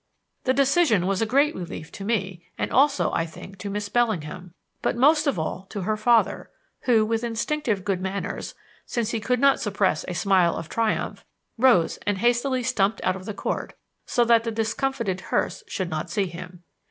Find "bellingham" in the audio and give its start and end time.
3.87-4.55